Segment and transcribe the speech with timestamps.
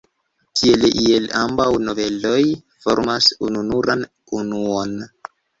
[0.59, 2.39] Tiele iel ambaŭ noveloj
[2.87, 4.05] formas ununuran
[4.41, 4.99] unuon.